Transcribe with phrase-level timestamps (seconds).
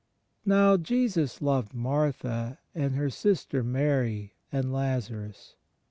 [0.47, 5.53] "Now Jesus loved Martha, and her sister Mary, and Lazarus."